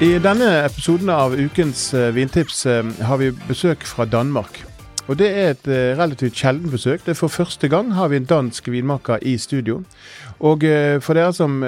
[0.00, 4.62] I denne episoden av ukens eh, vintips eh, har vi besøk fra Danmark.
[5.12, 7.02] Og Det er et eh, relativt sjelden besøk.
[7.04, 9.82] Det er For første gang har vi en dansk vinmaker i studio.
[10.40, 10.64] Og
[11.04, 11.60] for dere som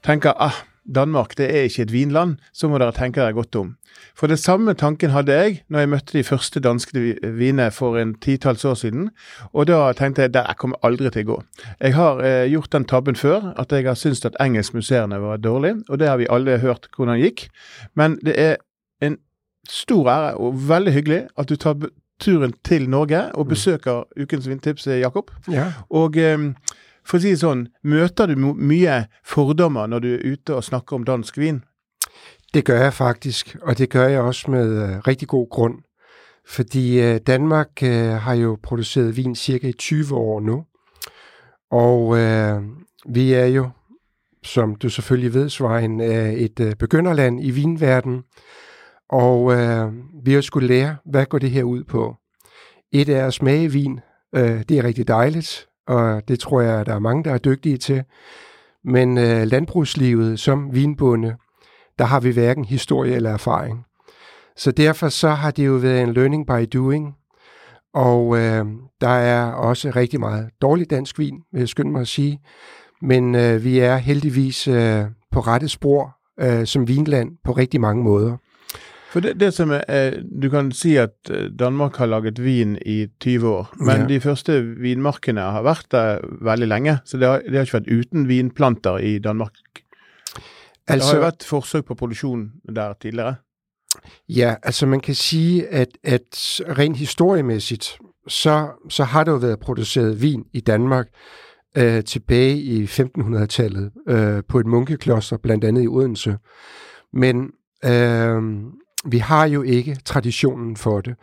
[0.00, 3.74] tenker ah, Danmark det er ikke et vinland, så må dere tenke dere godt om.
[4.18, 8.14] For det samme tanken hadde jeg når jeg møtte de første danske vinene for en
[8.20, 9.08] titalls år siden.
[9.52, 11.40] Og da tenkte jeg det kommer aldri til å gå.
[11.80, 15.76] Jeg har eh, gjort den tabben før, at jeg har syntes at engelskmuseene var dårlig,
[15.88, 17.48] og det har vi alle hørt hvordan det gikk.
[17.94, 18.56] Men det er
[19.00, 19.18] en
[19.68, 21.78] stor ære og veldig hyggelig at du tar
[22.20, 23.50] turen til Norge og mm.
[23.50, 25.30] besøker Ukens vindtips, Jakob.
[25.50, 25.72] Ja.
[25.90, 26.50] Og eh,
[27.06, 30.96] for å si det sånn, møter du mye fordommer når du er ute og snakker
[30.96, 31.62] om dansk vin?
[32.54, 35.78] Det gør jeg faktisk, og det gør jeg også med øh, rigtig god grund.
[36.46, 40.64] Fordi øh, Danmark øh, har jo produceret vin cirka i 20 år nu.
[41.70, 42.16] Og
[43.08, 43.70] vi er jo,
[44.42, 48.22] som du selvfølgelig ved, Svein, et begynderland i vinverden.
[49.08, 49.56] Og
[50.24, 52.16] vi har skulle lære, hvad går det her ud på.
[52.92, 54.00] Et er at smage vin.
[54.34, 58.04] Det er rigtig dejligt, og det tror jeg, der er mange, der er dygtige til.
[58.84, 61.36] Men øh, landbrugslivet som vinbonde,
[61.98, 63.84] der har vi hverken historie eller erfaring.
[64.56, 67.14] Så derfor så har det jo været en learning by doing,
[67.94, 68.66] og øh,
[69.00, 72.40] der er også rigtig meget dårlig dansk vin, vil jeg skynde mig at sige.
[73.02, 78.04] Men øh, vi er heldigvis øh, på rette spor øh, som vinland på rigtig mange
[78.04, 78.36] måder.
[79.14, 80.10] For det, det som er,
[80.42, 84.06] Du kan si at øh, Danmark har laget vin i 20 år, men ja.
[84.06, 86.98] de første vinmarkene har vært der veldig lenge.
[87.04, 89.52] Så det har, det har ikke vært uten vinplanter i Danmark
[90.86, 93.34] Altså, der har jo været forsøg på produktion der tidligere.
[94.28, 99.60] Ja, altså man kan sige, at, at rent historiemæssigt, så, så har der jo været
[99.60, 101.06] produceret vin i Danmark
[101.76, 106.36] øh, tilbage i 1500-tallet øh, på et munkekloster, blandt andet i Odense.
[107.12, 107.50] Men
[107.84, 108.42] øh,
[109.06, 111.14] vi har jo ikke traditionen for det.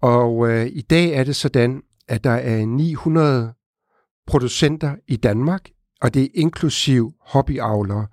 [0.00, 3.54] Og øh, i dag er det sådan, at der er 900
[4.26, 5.60] producenter i Danmark,
[6.02, 8.06] og det er inklusiv hobbyavlere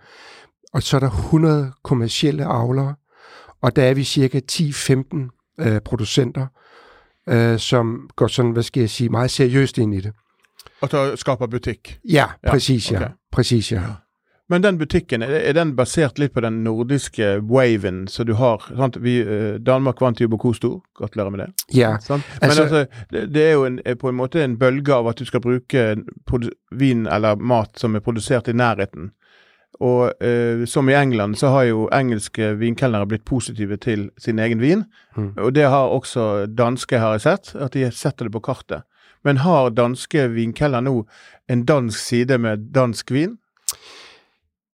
[0.73, 2.95] og så er der 100 kommercielle avlere,
[3.61, 6.47] og der er vi cirka 10-15 øh, producenter,
[7.29, 10.13] øh, som går sådan, hvad skal jeg sige, meget seriøst ind i det.
[10.81, 11.99] Og så skaber butik?
[12.09, 12.97] Ja, præcis ja.
[12.97, 13.09] Okay.
[13.31, 13.81] Præcis ja.
[13.81, 13.87] ja.
[14.51, 18.65] Men den butikken, er den basert litt på den nordiske waven så du har?
[18.75, 18.97] Sant?
[18.99, 21.47] Vi, uh, Danmark vant jo Bokosto, gratulerer med det.
[21.77, 21.93] Ja.
[22.03, 22.27] Sant?
[22.41, 25.29] Men altså, altså det, er jo en, på en måte en bølge av at du
[25.29, 25.85] skal bruke
[26.75, 29.13] vin eller mat som er produsert i nærheten.
[29.79, 34.59] Og eh, som i England, så har jo engelske vinkelnere blitt positive til sin egen
[34.61, 34.83] vin.
[35.15, 35.31] Mm.
[35.37, 38.83] Og det har også danske, har jeg sett, at de setter det på kartet.
[39.23, 41.05] Men har danske vinkelnere nå
[41.49, 43.37] en dansk side med dansk vin?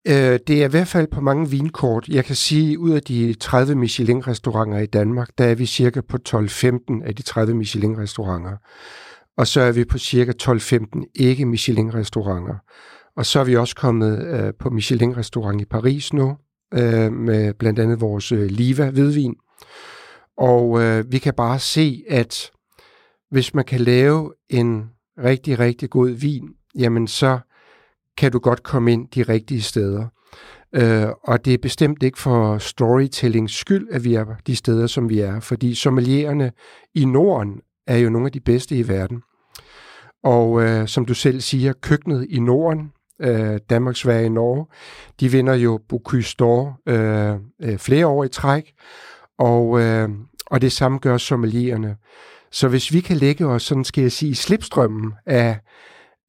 [0.08, 2.08] Øh, det er i hvert fald på mange vinkort.
[2.08, 6.18] Jeg kan sige, ud af de 30 Michelin-restauranter i Danmark, der er vi cirka på
[6.28, 8.56] 12-15 af de 30 Michelin-restauranter.
[9.36, 12.54] Og så er vi på cirka 12-15 ikke Michelin-restauranter.
[13.16, 16.36] Og så er vi også kommet øh, på Michelin-restaurant i Paris nu,
[16.74, 19.34] øh, med blandt andet vores øh, Liva hvidvin.
[20.38, 22.50] Og øh, vi kan bare se, at
[23.30, 24.84] hvis man kan lave en
[25.18, 27.38] rigtig, rigtig god vin, jamen så
[28.16, 30.06] kan du godt komme ind de rigtige steder.
[30.72, 35.08] Øh, og det er bestemt ikke for storytellings skyld, at vi er de steder, som
[35.08, 36.52] vi er, fordi sommeliererne
[36.94, 39.22] i Norden er jo nogle af de bedste i verden.
[40.24, 44.66] Og øh, som du selv siger, køkkenet i Norden øh, Danmark, Sverige, Norge.
[45.20, 48.72] De vinder jo Bocuse d'Or øh, øh, flere år i træk,
[49.38, 50.08] og, øh,
[50.46, 51.96] og det samme gør sommelierne.
[52.52, 55.58] Så hvis vi kan lægge os, sådan skal jeg sige, i slipstrømmen af,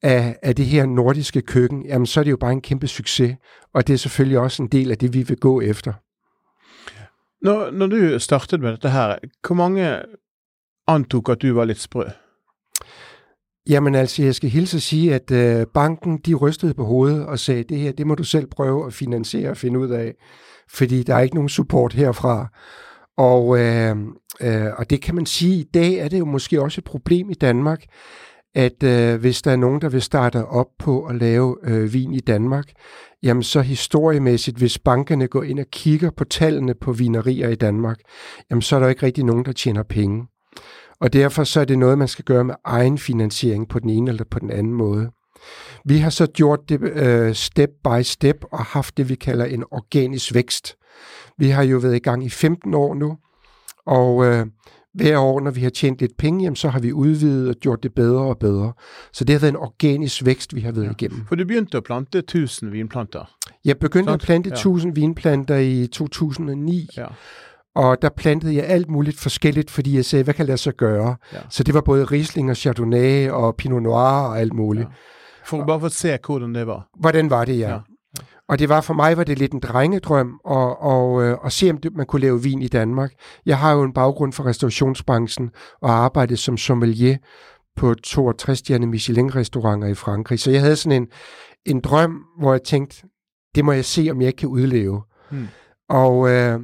[0.04, 3.36] af, af det her nordiske køkken, jamen så er det jo bare en kæmpe succes,
[3.74, 5.94] og det er selvfølgelig også en del af det, vi vil gå efter.
[7.42, 9.16] Når, når du startede med dette her,
[9.48, 10.02] hvor mange
[10.88, 12.04] antog, at du var lidt sprø?
[13.70, 17.40] Jamen altså, jeg skal hilse at sige, at øh, banken, de rystede på hovedet og
[17.40, 20.14] sagde, det her, det må du selv prøve at finansiere og finde ud af,
[20.70, 22.48] fordi der er ikke nogen support herfra.
[23.18, 23.98] Og, øh,
[24.42, 27.30] øh, og det kan man sige, i dag er det jo måske også et problem
[27.30, 27.84] i Danmark,
[28.58, 32.14] at øh, hvis der er nogen, der vil starte op på at lave øh, vin
[32.14, 32.66] i Danmark,
[33.24, 37.98] jamen så historiemæssigt, hvis bankerne går ind og kigger på tallene på vinerier i Danmark,
[38.50, 40.28] jamen så er der ikke rigtig nogen, der tjener penge.
[41.00, 44.12] Og derfor så er det noget, man skal gøre med egen finansiering på den ene
[44.12, 45.10] eller på den anden måde.
[45.86, 49.64] Vi har så gjort det øh, step by step og haft det, vi kalder en
[49.72, 50.76] organisk vækst.
[51.38, 53.18] Vi har jo været i gang i 15 år nu,
[53.86, 54.46] og øh,
[54.98, 57.84] hver år, når vi har tjent lidt penge, jamen, så har vi udvidet og gjort
[57.84, 58.74] det bedre og bedre.
[59.14, 60.92] Så det har været en organisk vækst, vi har været ja.
[60.92, 61.26] igennem.
[61.28, 63.32] For du begyndte at plante 1000 vinplanter?
[63.66, 64.22] Jeg begyndte Sant?
[64.22, 64.54] at plante Ja.
[64.56, 67.06] 1000 vinplanter i 2009, Ja.
[67.76, 71.16] og der plantede jeg alt muligt forskelligt, fordi jeg sagde, hvad kan lade sig gøre?
[71.34, 71.38] Ja.
[71.50, 74.86] Så det var både Riesling og Chardonnay og Pinot Noir og alt muligt.
[74.86, 74.94] Ja.
[75.46, 76.88] For bare for at se hvordan det var.
[77.00, 77.70] Hvordan var det, ja?
[77.70, 77.80] Ja.
[78.50, 78.54] Ja.
[78.54, 81.70] Og det var for mig var det lidt en drengedrøm at, og, øh, at se,
[81.70, 83.12] om man kunne lave vin i Danmark.
[83.46, 85.50] Jeg har jo en baggrund for restaurationsbranchen
[85.82, 87.18] og arbejdet som sommelier
[87.76, 90.40] på 62 stjerne Michelin-restauranter i Frankrig.
[90.40, 91.08] Så jeg havde sådan en,
[91.66, 93.04] en drøm, hvor jeg tænkte,
[93.56, 95.02] det må jeg se, om jeg ikke kan udleve.
[95.32, 95.48] Hmm.
[95.90, 96.60] Og, øh,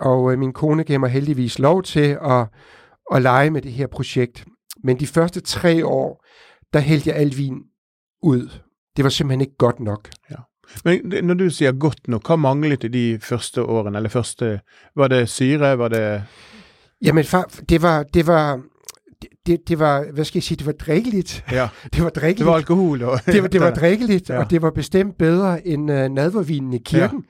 [0.00, 2.46] og øh, min kone gav mig heldigvis lov til at,
[3.12, 4.44] at lege med det her projekt.
[4.84, 6.24] Men de første tre år,
[6.72, 7.62] der hældte jeg al vin
[8.22, 8.48] ud.
[8.96, 10.10] Det var simpelthen ikke godt nok.
[10.84, 13.98] Men når du sier godt nok, hva manglet i de første årene?
[13.98, 14.60] Eller første
[14.96, 15.78] Var det syre?
[15.78, 16.22] Var det
[17.02, 17.24] Jamen,
[17.68, 18.60] det var, det var,
[19.46, 21.44] det, det var, hvad skal jeg sige, det var drikkeligt.
[21.52, 21.68] Ja.
[21.92, 22.38] Det var drikkeligt.
[22.38, 24.38] Det var alkohol og det var, det var drikkeligt, ja.
[24.38, 27.24] og det var bestemt bedre end uh, nadvervinen i kirken.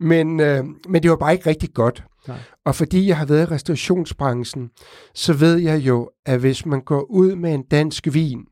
[0.00, 0.06] Ja.
[0.06, 2.04] Men, uh, men det var bare ikke rigtig godt.
[2.28, 2.36] Nej.
[2.64, 4.70] Og fordi jeg har været i restaurationsbranchen,
[5.14, 8.44] så ved jeg jo, at hvis man går ud med en dansk vin,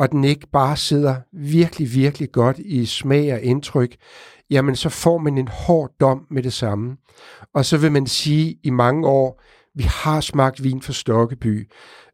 [0.00, 3.96] og den ikke bare sidder virkelig, virkelig godt i smag og indtryk,
[4.50, 6.96] jamen så får man en hård dom med det samme.
[7.54, 9.42] Og så vil man sige i mange år,
[9.74, 11.70] vi har smagt vin fra Stokkeby,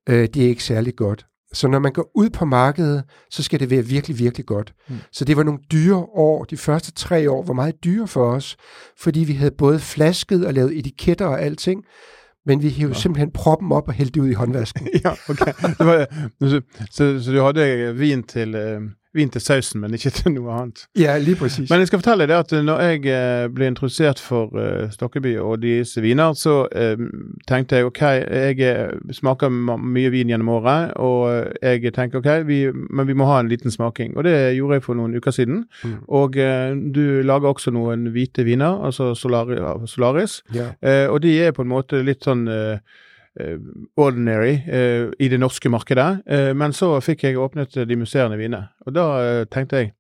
[0.09, 1.27] øh, det er ikke særlig godt.
[1.53, 4.73] Så når man går ud på markedet, så skal det være virkelig, virkelig godt.
[4.88, 4.97] Mm.
[5.12, 6.44] Så det var nogle dyre år.
[6.44, 8.56] De første tre år var meget dyre for os,
[8.99, 11.85] fordi vi havde både flasket og lavet etiketter og alting,
[12.47, 13.01] men vi hævde Ja.
[13.01, 14.89] simpelthen proppen op og hældte det ud i håndvasken.
[15.05, 15.47] Ja, ok.
[15.79, 16.07] Det var,
[16.49, 16.61] så,
[16.91, 18.81] så, så du hadde vin til, eh,
[19.17, 20.85] vin til sausen, men ikke til noe annet.
[20.99, 21.71] ja, lige præcis.
[21.71, 25.63] Men jeg skal fortelle deg at når jeg eh, ble introdusert for eh, Stokkeby og
[25.63, 26.97] disse viner, så eh,
[27.49, 32.31] tenkte jeg ok, jeg eh, smaker ma- mye vin gjennom året, og jeg tenker ok,
[32.49, 32.61] vi,
[32.91, 34.17] men vi må ha en liten smaking.
[34.17, 35.65] Og det gjorde jeg for noen uker siden.
[35.85, 35.97] Mm.
[36.09, 40.43] Og eh, du lager også noen hvite viner, altså Solari, av Solaris.
[40.55, 43.05] Eh, og de er på en måte litt sånn eh, eh,
[43.37, 43.59] Eh,
[44.00, 46.23] ordinary eh, i det norske markedet.
[46.27, 49.91] Eh, men så fikk jeg åpnet de musserende vinene, og da eh, tenkte jeg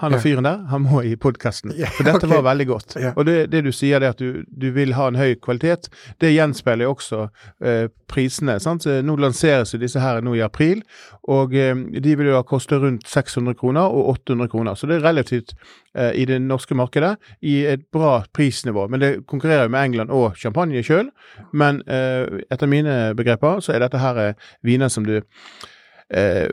[0.00, 1.72] han og fyren der, han må i podkasten.
[1.96, 2.96] For dette var veldig godt.
[3.14, 5.86] Og det, det du sier, det at du, du vil ha en høy kvalitet,
[6.22, 7.28] det gjenspeiler også
[7.62, 8.56] eh, prisene.
[8.62, 8.86] sant?
[8.86, 10.82] Nå lanseres jo disse her nå i april,
[11.30, 14.74] og eh, de vil jo koste rundt 600 kroner og 800 kroner.
[14.78, 15.54] Så det er relativt
[15.94, 17.14] eh, i det norske markedet
[17.46, 18.88] i et bra prisnivå.
[18.90, 21.12] Men det konkurrerer jo med England og champagne sjøl.
[21.52, 26.50] Men eh, etter mine begreper så er dette her eh, viner som du eh,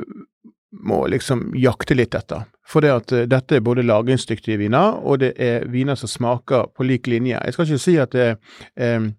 [0.72, 2.46] må liksom jakte litt etter.
[2.68, 6.72] For det at eh, dette er både lagringsdyktige viner, og det er viner som smaker
[6.76, 7.40] på lik linje.
[7.40, 8.28] Jeg skal ikke si at det
[8.76, 9.10] er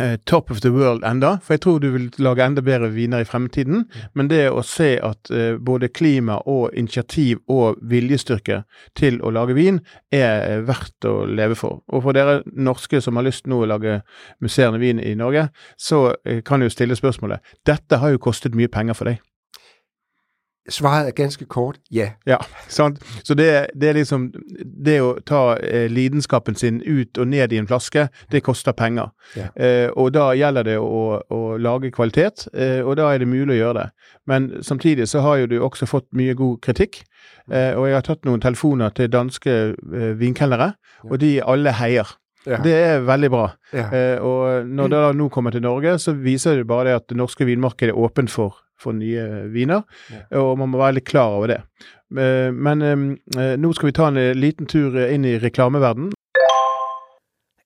[0.00, 3.24] eh, top of the world enda, for jeg tror du vil lage enda bedre viner
[3.24, 3.84] i fremtiden.
[4.14, 8.62] Men det å se at eh, både klima og initiativ og viljestyrke
[8.98, 9.80] til å lage vin
[10.14, 11.82] er eh, verdt å leve for.
[11.92, 14.00] Og for dere norske som har lyst nå å lage
[14.44, 18.56] musserende vin i Norge, så eh, kan du jo stille spørsmålet dette har jo kostet
[18.56, 19.22] mye penger for deg.
[20.68, 22.08] Svaret er ganske kort, ja.
[22.26, 22.98] Ja, sant.
[23.24, 24.32] Så det, det er liksom
[24.86, 29.12] Det å ta eh, lidenskapen sin ut og ned i en flaske, det koster penger.
[29.36, 29.46] Ja.
[29.56, 33.56] Eh, og da gjelder det å, å lage kvalitet, eh, og da er det mulig
[33.56, 33.88] å gjøre det.
[34.26, 37.02] Men samtidig så har jo du også fått mye god kritikk.
[37.52, 40.72] Eh, og jeg har tatt noen telefoner til danske eh, vinkelnere,
[41.04, 41.10] Ja.
[41.12, 42.08] og de alle heier.
[42.46, 42.60] Ja.
[42.62, 43.46] Det er veldig bra.
[43.74, 43.88] ja.
[43.90, 47.08] Eh, og når det da nå kommer til Norge, så viser det bare det at
[47.12, 49.84] det norske vinmarkedet er åpent for, for nye viner,
[50.36, 51.60] og man må være litt klar over det.
[52.14, 56.14] Eh, men eh, nå skal vi ta en eh, liten tur inn i reklameverdenen.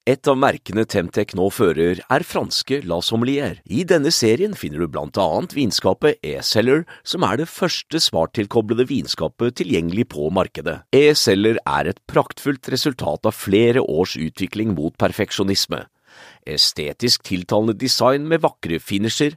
[0.08, 3.58] Et av merkene Temtec nå fører, er franske La Sommelier.
[3.68, 9.58] I denne serien finner du blant annet vinskapet E-Cellar, som er det første smarttilkoblede vinskapet
[9.60, 10.78] tilgjengelig på markedet.
[10.96, 15.82] E-Cellar er et praktfullt resultat av flere års utvikling mot perfeksjonisme.
[16.48, 19.36] Estetisk tiltalende design med vakre finisher,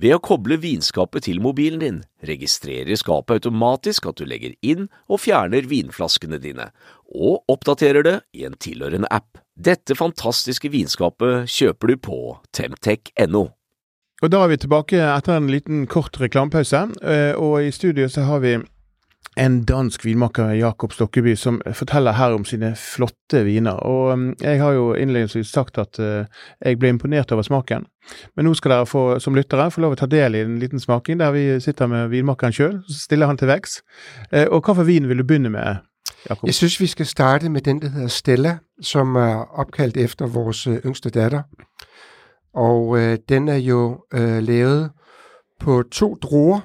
[0.00, 5.20] Ved å koble vinskapet til mobilen din, registrerer skapet automatisk at du legger inn og
[5.20, 6.70] fjerner vinflaskene dine,
[7.12, 9.42] og oppdaterer det i en tilhørende app.
[9.60, 12.20] Dette fantastiske vinskapet kjøper du på
[12.56, 13.50] temtech.no.
[14.20, 18.24] Og da er vi tilbake etter en liten kort reklamepause, eh, og i studio så
[18.28, 18.56] har vi
[19.38, 23.78] en dansk vinmaker, Jakob Stokkeby, som forteller her om sine flotte viner.
[23.86, 26.24] Og um, Jeg har jo innledningsvis sagt at uh,
[26.64, 27.86] jeg ble imponert over smaken.
[28.36, 30.80] Men nå skal dere få, som lyttere få lov å ta del i en liten
[30.80, 32.80] smaking der vi sitter med vinmakeren sjøl.
[32.88, 33.84] Så stiller han til vekst.
[34.34, 35.86] Uh, og hvilken vin vil du begynne med,
[36.28, 36.46] Jakob?
[36.46, 40.66] Jeg synes, vi skal starte med den, der hedder Stella, som er opkaldt efter vores
[40.66, 41.42] uh, yngste datter.
[42.54, 44.90] Og øh, den er jo øh, lavet
[45.60, 46.60] på to druer.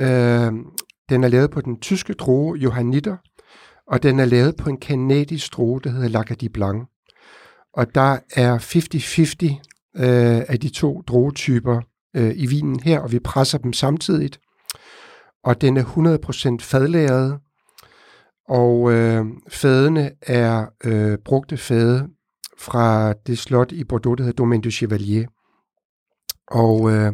[0.00, 0.52] Øh,
[1.08, 3.16] den er lavet på den tyske droge Johanniter,
[3.86, 6.88] og den er lavet på en kanadisk droge, der hedder Lacadie Blanc.
[7.74, 11.80] Og der er 50-50 øh, af de to druetyper
[12.16, 14.40] øh, i vinen her, og vi presser dem samtidigt.
[15.44, 15.84] Og den er
[16.60, 17.38] 100% fadlæret,
[18.48, 22.08] og øh, fadene er øh, brugte fade
[22.58, 25.26] fra det slot i Bordeaux, der hedder Domaine du Chevalier.
[26.50, 27.12] Og øh,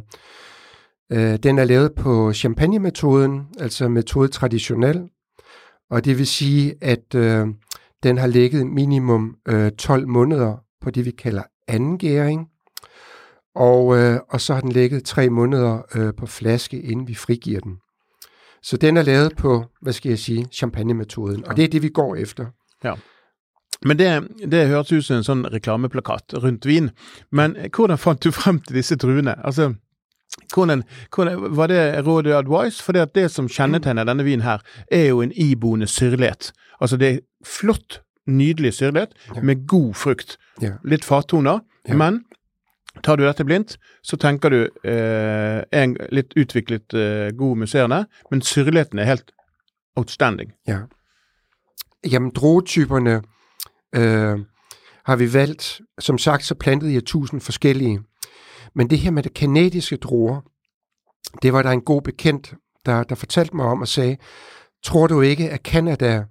[1.12, 5.08] øh, den er lavet på champagne-metoden, altså metode traditionel,
[5.90, 7.46] og det vil sige, at øh,
[8.02, 12.48] den har ligget minimum øh, 12 måneder på det, vi kalder anden gæring,
[13.54, 17.60] og, øh, og så har den ligget tre måneder øh, på flaske, inden vi frigiver
[17.60, 17.76] den.
[18.62, 21.88] Så den er lavet på, hvad skal jeg sige, champagne-metoden, og det er det, vi
[21.88, 22.46] går efter.
[22.84, 22.94] Ja.
[23.82, 26.90] Men det, det høres ut som en sånn reklameplakat rundt vin.
[27.30, 29.36] Men hvordan fant du frem til disse druene?
[29.46, 29.74] Altså,
[30.54, 30.82] hvordan,
[31.14, 32.82] hvordan, var det rådet advice?
[32.82, 34.58] For det, det som kjennetegner denne vinen her,
[34.92, 36.52] er jo en iboende syrlighet.
[36.80, 39.40] Altså det er flott, nydelig syrlighet Ja.
[39.42, 40.36] med god frukt.
[40.62, 40.72] Ja.
[40.84, 41.58] Litt fattoner,
[41.88, 41.94] Ja.
[41.94, 42.24] men
[43.04, 48.42] tar du dette blindt, så tenker du eh, en litt utviklet eh, god musserende, men
[48.42, 49.30] syrligheten er helt
[49.96, 50.52] outstanding.
[50.68, 50.78] Ja.
[52.12, 53.22] Jamen, druetyperne
[53.96, 54.38] øh,
[55.06, 55.80] har vi valgt.
[55.98, 58.00] Som sagt, så plantede jeg tusind forskellige.
[58.74, 60.40] Men det her med det kanadiske druer,
[61.42, 62.54] det var der en god bekendt,
[62.86, 64.16] der, der fortalte mig om og sagde,
[64.84, 66.24] tror du ikke, at Kanada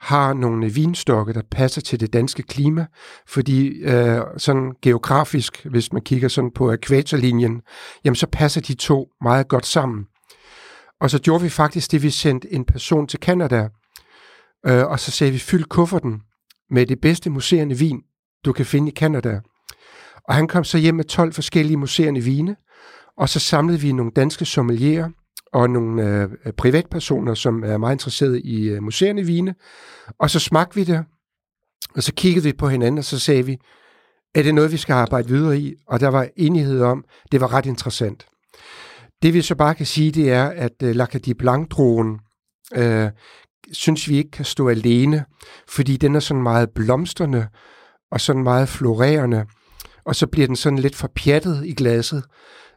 [0.00, 2.86] har nogle vinstokke, der passer til det danske klima?
[3.28, 7.62] Fordi øh, sådan geografisk, hvis man kigger sådan på ekvatorlinjen,
[8.04, 10.04] jamen så passer de to meget godt sammen.
[11.00, 13.68] Og så gjorde vi faktisk det, vi sendte en person til Kanada,
[14.66, 16.22] øh, og så sagde vi, fyld kufferten
[16.70, 18.02] med det bedste museerne vin,
[18.44, 19.40] du kan finde i Kanada.
[20.28, 22.56] Og han kom så hjem med 12 forskellige museerne vine,
[23.16, 25.08] og så samlede vi nogle danske sommelierer
[25.52, 29.54] og nogle øh, privatpersoner, som er meget interesserede i øh, museerne vine,
[30.18, 31.04] og så smagte vi det,
[31.94, 33.58] og så kiggede vi på hinanden, og så sagde vi,
[34.34, 35.74] er det noget, vi skal arbejde videre i?
[35.86, 38.26] Og der var enighed om, det var ret interessant.
[39.22, 42.20] Det vi så bare kan sige, det er, at øh, Lacadie Blanc-druen,
[42.74, 43.10] øh,
[43.72, 45.24] synes vi ikke kan stå alene,
[45.68, 47.48] fordi den er sådan meget blomstrende
[48.10, 49.46] og sådan meget florerende,
[50.06, 52.24] og så bliver den sådan lidt forpjattet i glasset.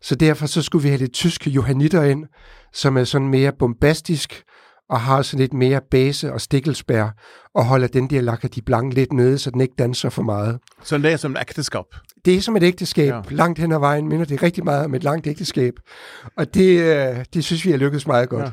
[0.02, 2.26] Så derfor så skulle vi have det tyske Johanniter ind,
[2.74, 4.44] som er sådan mere bombastisk
[4.90, 7.10] og har sådan lidt mere base og stikkelsbær,
[7.56, 10.60] og holder den der Lacadie Blanc lidt nede, så den ikke danser for meget.
[10.84, 11.86] Så det er som et ekteskap.
[12.26, 13.14] Det er som et ægteskab.
[13.14, 13.22] Ja.
[13.30, 15.74] Langt hen ad vejen minder det rigtig meget om et langt ægteskab.
[16.38, 18.46] Og det, øh, det synes vi har lykkedes meget godt.
[18.46, 18.52] Ja.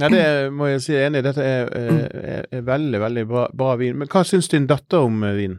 [0.00, 0.08] Ja,
[0.44, 1.22] det må jeg si jeg er enig i.
[1.22, 3.98] Dette er, er, er, er veldig, veldig bra, bra vin.
[3.98, 5.58] Men hva syns din datter om eh, vinen?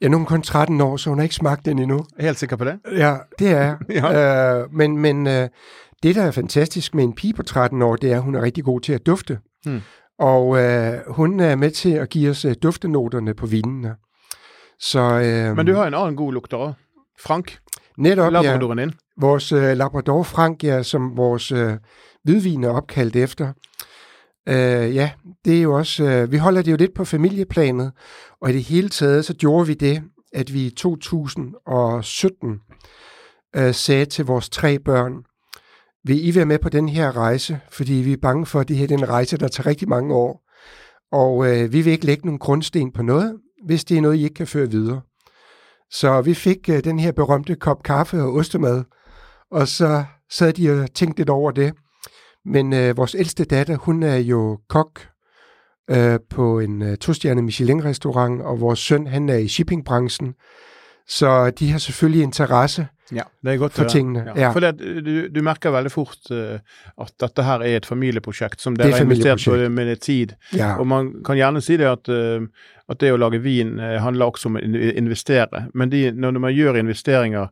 [0.00, 1.98] Ja, nu er hun kun 13 år, så hun har ikke smagt den endnu.
[2.18, 2.78] Er Helt sikker på det?
[2.96, 3.76] Ja, det er.
[3.90, 4.60] Ja.
[4.62, 5.48] øh, men men øh,
[6.02, 8.42] det, der er fantastisk med en pige på 13 år, det er, at hun er
[8.42, 9.38] rigtig god til at dufte.
[9.66, 9.80] Hmm.
[10.18, 13.94] Og øh, hun er med til at give os øh, duftenoterne på vinene.
[14.80, 16.72] Så, øh, Men du har en annen god lukter òg.
[17.20, 17.58] Frank,
[17.98, 18.92] netop, ja, labradoren din.
[19.20, 21.72] vores øh, Labrador Frank, ja, som vores øh,
[22.24, 23.52] hvidvin er opkaldt efter.
[24.48, 25.10] Øh, ja,
[25.44, 27.92] det er jo også, øh, vi holder det jo lidt på familieplanet,
[28.40, 32.60] og i det hele taget, så gjorde vi det, at vi i 2017
[33.56, 35.12] øh, sagde til vores tre børn,
[36.04, 38.76] vil I være med på den her rejse, fordi vi er bange for, at det
[38.76, 40.44] her er en rejse, der tager rigtig mange år.
[41.12, 43.36] Og øh, vi vil ikke lægge nogen grundsten på noget,
[43.66, 45.00] hvis det er noget, I ikke kan føre videre.
[45.90, 48.84] Så vi fik øh, den her berømte kop kaffe og ostemad,
[49.50, 51.74] og så sad de og tænkte lidt over det.
[52.46, 55.00] Men øh, vores ældste datter, hun er jo kok
[55.90, 60.34] øh, på en øh, tostjernet Michelin-restaurant, og vores søn, han er i shippingbranchen.
[61.08, 62.86] Så de har selvfølgelig interesse.
[63.12, 64.50] Ja, det er godt For tingene, ja.
[64.50, 66.58] For det, du, du merker veldig fort eh,
[67.00, 69.66] at dette her er et familieprosjekt som Det er dere har familieprosjekt.
[69.66, 70.32] på med tid.
[70.56, 72.40] Ja, Og man kan gjerne si det at, eh,
[72.88, 74.62] at det å lage vin eh, handler også om å
[74.98, 75.68] investere.
[75.74, 77.48] Men de, når man gjør investeringer,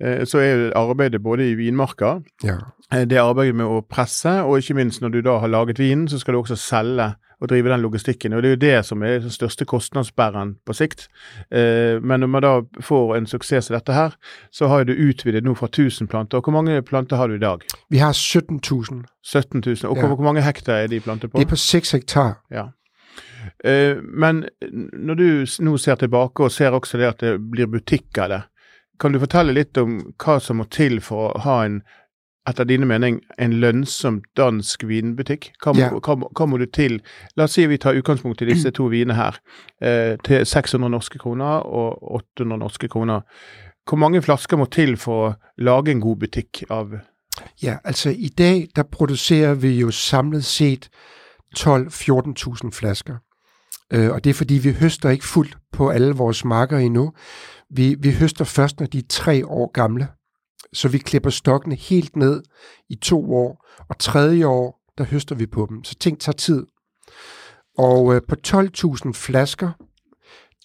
[0.00, 2.58] eh, så er det arbeidet både i vinmarka, Ja.
[2.92, 6.08] eh, det arbeidet med å presse, og ikke minst når du da har laget vinen,
[6.08, 8.32] så skal du også selge og drive den logistikken.
[8.32, 11.08] Og det er jo det som er den største kostnadsbæreren på sikt.
[11.50, 14.14] Eh, men når man da får en suksess som dette her,
[14.52, 16.38] så har du utvidet nå fra 1000 planter.
[16.38, 17.60] Og hvor mange planter har du i dag?
[17.90, 19.04] Vi har 17 000.
[19.24, 19.90] 17 000.
[19.90, 20.06] Og Ja.
[20.06, 21.38] hvor, mange hektar er de plantet på?
[21.38, 22.34] Det er på 6 hektar.
[22.50, 22.66] Ja.
[23.64, 24.44] Eh, men
[24.92, 25.26] når du
[25.64, 28.42] nå ser tilbake og ser også det at det blir butikk av det,
[29.00, 31.80] kan du fortelle litt om hva som må til for å ha en,
[32.46, 35.50] etter dine mening, en lønnsom dansk vinbutikk?
[35.64, 35.88] Hva, Ja.
[35.90, 37.00] hva, hva må du til?
[37.36, 39.38] La oss si vi tar utgangspunkt i disse to vinene her,
[39.80, 43.22] eh, til 600 norske kroner og 800 norske kroner.
[43.88, 47.00] Hvor mange flasker må til for å lage en god butikk av
[47.60, 50.88] Ja, altså i dag, der producerer vi jo samlet set
[51.56, 53.18] 12-14.000 flasker.
[53.92, 57.12] Øh, og det er fordi, vi høster ikke fuldt på alle vores marker endnu.
[57.70, 60.08] Vi, vi høster først, når de er tre år gamle.
[60.72, 62.42] Så vi klipper stokkene helt ned
[62.90, 65.84] i to år, og tredje år, der høster vi på dem.
[65.84, 66.66] Så ting tager tid.
[67.78, 69.70] Og øh, på 12.000 flasker,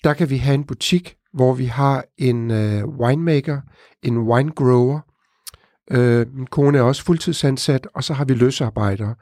[0.03, 3.61] der kan vi have en butik, hvor vi har en øh, winemaker,
[4.03, 4.99] en wine grower,
[5.91, 9.15] Øh, min kone er også fuldtidsansat, og så har vi løsarbejdere.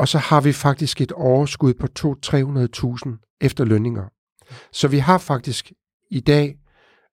[0.00, 4.04] Og så har vi faktisk et overskud på 200-300.000 efter lønninger.
[4.72, 5.72] Så vi har faktisk
[6.10, 6.56] i dag,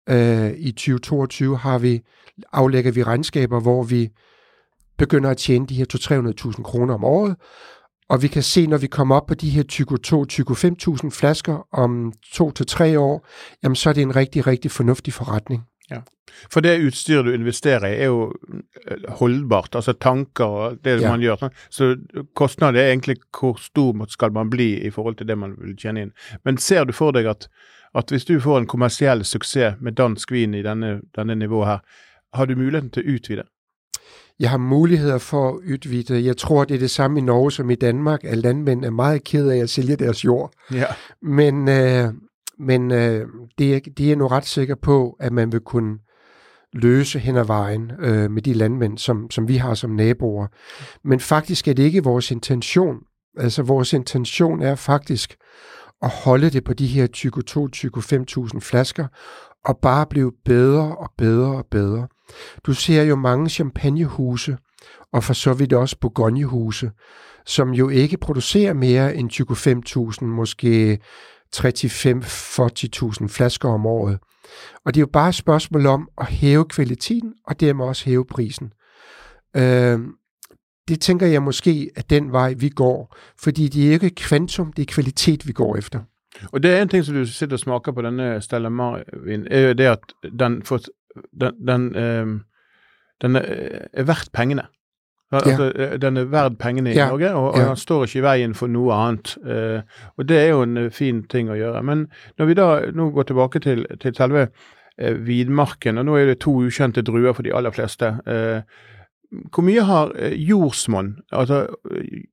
[0.09, 2.01] øh, i 2022, har vi,
[2.53, 4.09] aflægger vi regnskaber, hvor vi
[4.97, 5.85] begynder at tjene de her
[6.55, 7.35] 200-300.000 kroner om året.
[8.09, 9.63] Og vi kan se, når vi kommer op på de her
[11.03, 13.27] 22-25.000 flasker om to til tre år,
[13.63, 15.63] jamen så er det en rigtig, rigtig fornuftig forretning.
[16.51, 19.75] For det utstyret du investerer i, er jo eh, holdbart.
[19.75, 21.09] Altså tanker og det Ja.
[21.11, 21.49] man gjør.
[21.69, 21.95] Så
[22.35, 26.01] kostnaden er egentlig hvor stor skal man bli i forhold til det man vil tjene
[26.01, 26.11] inn.
[26.45, 27.47] Men ser du for deg at,
[27.95, 31.79] at hvis du får en kommersiell suksess med dansk vin i denne, denne nivået her,
[32.33, 33.43] har du muligheten til å utvide?
[34.39, 36.25] Jeg har muligheder for at udvide.
[36.25, 39.23] Jeg tror, det er det samme i Norge som i Danmark, at landmænd er meget
[39.23, 40.51] ked af at sælge deres jord.
[40.71, 40.85] Ja.
[41.21, 42.13] Men, øh,
[42.59, 45.97] men øh, det, er, det er nu ret sikker på, at man vil kunne
[46.73, 50.47] løse hen ad vejen øh, med de landmænd, som, som vi har som naboer.
[51.03, 52.97] Men faktisk er det ikke vores intention.
[53.37, 55.35] Altså vores intention er faktisk
[56.01, 57.07] at holde det på de her
[58.53, 59.07] 22-25.000 flasker,
[59.65, 62.07] og bare blive bedre og bedre og bedre.
[62.63, 64.57] Du ser jo mange champagnehuse,
[65.13, 66.91] og for så vidt også Bourgognehuse,
[67.45, 69.31] som jo ikke producerer mere end
[70.21, 70.99] 25.000, måske
[71.55, 74.19] 35-40.000 flasker om året.
[74.85, 78.25] Og det er jo bare et spørgsmål om at hæve kvaliteten, og dermed også hæve
[78.25, 78.73] prisen.
[79.55, 79.99] Øh,
[80.87, 84.81] det tænker jeg måske er den vej, vi går, fordi det er ikke kvantum, det
[84.81, 85.99] er kvalitet, vi går efter.
[86.51, 89.41] Og det er en ting som du sitter og smaker på denne øh, Stella Marin,
[89.41, 89.99] øh, er jo det at
[90.39, 90.79] den, får,
[91.41, 92.39] den, den, øh,
[93.21, 94.63] den øh, er er verdt pengene.
[95.31, 97.67] Altså, eh, Den er verdt pengene i Ja, Norge, og, og ja.
[97.67, 99.33] den står ikke i veien for noe annet.
[99.43, 99.81] Eh,
[100.17, 101.83] og det er jo en eh, fin ting å gjøre.
[101.83, 102.07] Men
[102.39, 104.47] når vi da nå går tilbake til, til selve
[104.97, 108.13] eh, vinmarken, og nå er det to ukjente druer for de aller fleste.
[108.23, 108.61] Eh,
[109.51, 112.23] hvor mye har eh, jordsmonn altså, eh,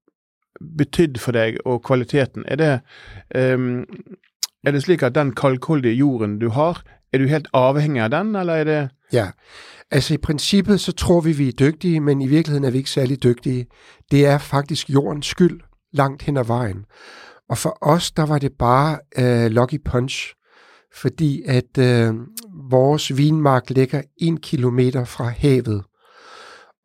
[0.79, 2.47] betydd for deg, og kvaliteten?
[2.47, 2.73] Er det,
[3.35, 3.83] ehm,
[4.67, 8.37] er det slik at den kalkholdige jorden du har, er du helt afhængig av den,
[8.37, 9.31] eller er det Ja,
[9.91, 12.91] altså i princippet så tror vi, vi er dygtige, men i virkeligheden er vi ikke
[12.91, 13.67] særlig dygtige.
[14.11, 15.61] Det er faktisk jordens skyld
[15.93, 16.85] langt hen ad vejen.
[17.51, 20.35] Og for os, der var det bare øh, lucky punch,
[20.95, 22.15] fordi at øh,
[22.71, 25.85] vores vinmark ligger en kilometer fra havet.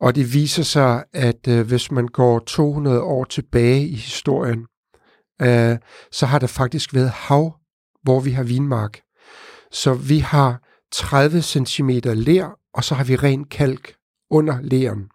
[0.01, 4.65] Og det viser sig, at øh, hvis man går 200 år tilbage i historien,
[5.41, 5.77] øh,
[6.11, 7.59] så har der faktisk været hav,
[8.03, 9.01] hvor vi har vinmark.
[9.71, 13.93] Så vi har 30 cm ler, og så har vi ren kalk
[14.29, 15.09] under leren.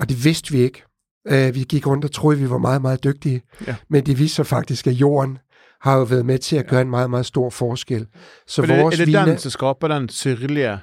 [0.00, 0.82] Og det vidste vi ikke.
[1.30, 3.42] Uh, vi gik rundt og troede, vi var meget, meget dygtige.
[3.66, 3.76] Ja.
[3.90, 5.38] Men det viste sig faktisk, at jorden
[5.80, 8.06] har jo været med til at gøre en meget, meget stor forskel.
[8.46, 9.26] Så er det, vores er det vine...
[9.26, 10.78] den som skaper den syrlige Nej,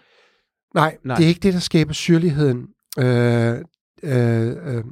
[0.74, 0.98] Nej.
[1.04, 2.68] Nej, det er ikke det, der skaber syrligheden.
[3.00, 3.58] Øh,
[4.04, 4.84] øh, øh,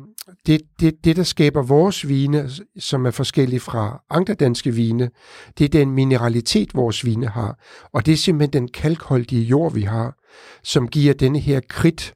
[0.46, 5.10] det, det, det, der skaber vores vine, som er forskellige fra andre danske vine,
[5.58, 7.60] det er den mineralitet, vores vine har.
[7.94, 10.18] Og det er simpelthen den kalkholdige jord, vi har,
[10.64, 12.14] som giver denne her krit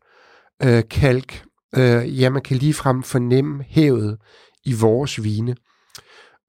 [0.63, 1.43] øh, kalk.
[1.77, 4.17] Øh, ja, man kan ligefrem fornemme havet
[4.65, 5.55] i vores vine.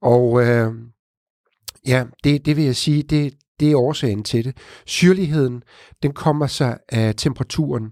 [0.01, 0.71] Og øh,
[1.87, 4.57] ja, det, det vil jeg sige, det, det er årsagen til det.
[4.85, 5.63] Syrligheden,
[6.03, 7.91] den kommer sig af temperaturen.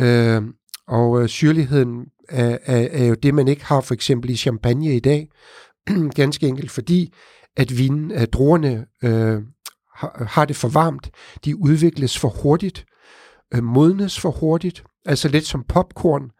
[0.00, 0.42] Øh,
[0.88, 4.96] og øh, syrligheden er, er, er jo det, man ikke har for eksempel i champagne
[4.96, 5.28] i dag.
[6.14, 7.12] Ganske enkelt fordi,
[7.56, 9.42] at vinen, at druerne øh,
[9.96, 11.10] har, har det for varmt,
[11.44, 12.86] de udvikles for hurtigt,
[13.54, 16.30] øh, modnes for hurtigt, altså lidt som popcorn,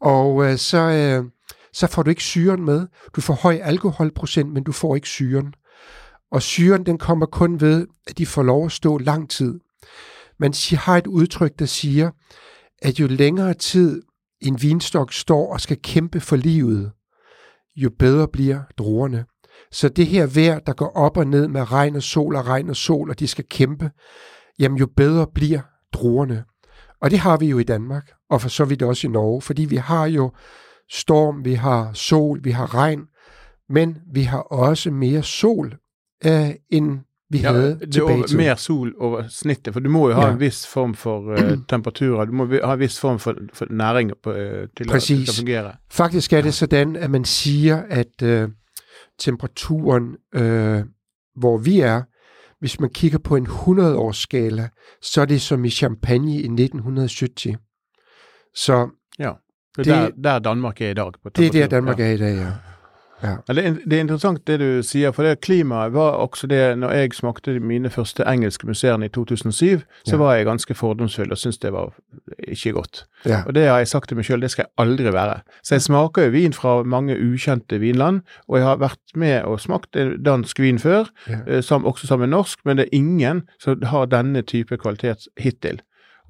[0.00, 1.24] og øh, så, øh,
[1.72, 2.86] så får du ikke syren med.
[3.16, 5.54] Du får høj alkoholprocent, men du får ikke syren.
[6.32, 9.60] Og syren, den kommer kun ved, at de får lov at stå lang tid.
[10.38, 12.10] Man har et udtryk, der siger,
[12.82, 14.02] at jo længere tid
[14.40, 16.92] en vinstok står og skal kæmpe for livet,
[17.76, 19.24] jo bedre bliver druerne.
[19.72, 22.70] Så det her vejr, der går op og ned med regn og sol og regn
[22.70, 23.90] og sol, og de skal kæmpe,
[24.58, 25.60] jamen jo bedre bliver
[25.92, 26.44] druerne.
[27.00, 29.64] Og det har vi jo i Danmark, og for så vidt også i Norge, fordi
[29.64, 30.32] vi har jo
[30.90, 33.06] storm, vi har sol, vi har regn,
[33.68, 35.76] men vi har også mere sol,
[36.26, 36.98] øh, end
[37.30, 38.36] vi ja, havde det til.
[38.36, 40.32] Mere sol over snittet, for du må jo ha ja.
[40.32, 44.12] en vis form for uh, temperaturer, du må ha en vis form for, for næring
[44.22, 44.36] på, uh,
[44.76, 45.20] til, Præcis.
[45.20, 45.72] at, til at fungere.
[45.90, 48.50] Faktisk er det sådan, at man siger, at uh,
[49.18, 50.80] temperaturen, uh,
[51.36, 52.02] hvor vi er,
[52.60, 54.68] hvis man kigger på en 100-års skala,
[55.02, 57.56] så er det som i Champagne i 1970.
[58.54, 58.88] Så
[59.18, 59.32] ja,
[59.76, 61.12] det er det, der, der Danmark er i dag.
[61.22, 62.04] På det er der Danmark ja.
[62.04, 62.69] er i dag, ja.
[63.22, 63.36] Ja.
[63.48, 67.12] Det, er, er interessant det du sier, for det klimaet var også det Når jeg
[67.18, 70.20] smakte mine første engelske museene i 2007, så ja.
[70.20, 71.92] var jeg ganske fordomsfull og syntes det var
[72.48, 73.04] ikke godt.
[73.26, 73.42] Ja.
[73.46, 75.40] Og det har jeg sagt til meg sjøl, det skal jeg aldri være.
[75.62, 79.60] Så jeg smaker jo vin fra mange ukjente vinland, og jeg har vært med og
[79.60, 81.42] smakt dansk vin før, ja.
[81.46, 85.28] Eh, som, også sammen med norsk, men det er ingen som har denne type kvalitet
[85.40, 85.80] hittil.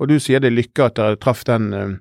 [0.01, 1.99] Og du sier det lykke at dere traff den eh,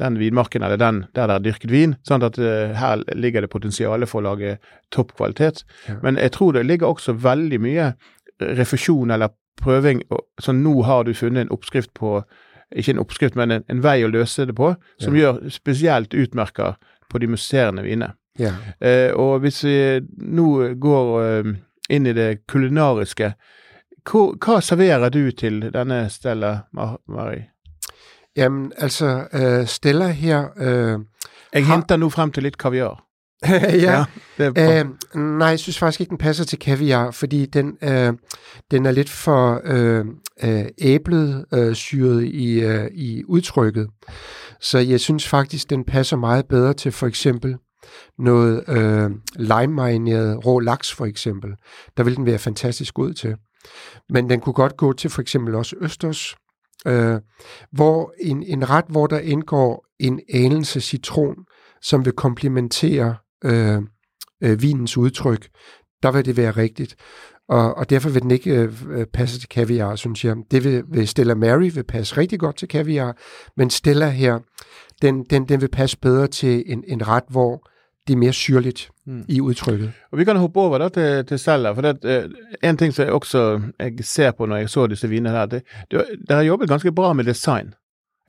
[0.00, 1.96] den vinmarken eller den der det er dyrket vin.
[2.08, 4.56] sånn at uh, her ligger det potensial for å lage
[4.94, 5.64] toppkvalitet.
[5.88, 5.98] Ja.
[6.02, 7.92] Men jeg tror det ligger også veldig mye
[8.40, 10.02] refusjon eller prøving.
[10.40, 12.22] Så nå har du funnet en oppskrift på
[12.70, 14.68] Ikke en oppskrift, men en, en vei å løse det på,
[15.02, 15.24] som ja.
[15.24, 16.76] gjør spesielt utmerka
[17.10, 18.12] på de musserende vinene.
[18.38, 18.52] Ja.
[18.78, 19.78] Uh, og hvis vi
[20.22, 21.48] nå går uh,
[21.90, 23.32] inn i det kulinariske,
[24.06, 27.50] hva, hva serverer du til denne Stella Marie?
[28.36, 30.48] Jamen, altså, øh, Stella her...
[30.56, 30.98] Øh,
[31.52, 31.74] jeg har...
[31.74, 33.04] henter nu frem til lidt kaviar.
[33.48, 34.04] ja,
[34.38, 38.12] ja det øh, nej, jeg synes faktisk ikke, den passer til kaviar, fordi den, øh,
[38.70, 40.04] den er lidt for øh,
[40.42, 43.88] øh, æblet øh, syret i, øh, i udtrykket.
[44.60, 47.56] Så jeg synes faktisk, den passer meget bedre til for eksempel
[48.18, 51.50] noget øh, lime-marineret rå laks for eksempel.
[51.96, 53.36] Der vil den være fantastisk god til.
[54.10, 56.36] Men den kunne godt gå til for eksempel også østers,
[56.86, 57.20] øh,
[57.72, 61.36] hvor en, en ret, hvor der indgår en anelse citron,
[61.82, 63.82] som vil komplementere øh,
[64.42, 65.48] øh, vinens udtryk,
[66.02, 66.96] der vil det være rigtigt.
[67.48, 70.36] Og, og derfor vil den ikke øh, øh, passe til kaviar, synes jeg.
[70.50, 73.16] Det vil, vil Stella Mary vil passe rigtig godt til kaviar,
[73.56, 74.38] men Stella her,
[75.02, 77.69] den, den, den vil passe bedre til en, en ret, hvor
[78.08, 79.24] det er mere syrligt mm.
[79.28, 79.92] i udtrykket.
[80.12, 81.72] Og Vi kan hoppe over da til, til Stella.
[81.72, 82.30] for det, uh,
[82.62, 85.62] En ting som jeg også jeg ser på når jeg så disse vinene her, det,
[85.90, 87.74] det, det har jobbet ganske bra med design.